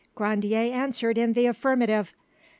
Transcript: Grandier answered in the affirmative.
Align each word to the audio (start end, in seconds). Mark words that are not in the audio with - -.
Grandier 0.15 0.73
answered 0.73 1.15
in 1.19 1.33
the 1.33 1.45
affirmative. 1.45 2.11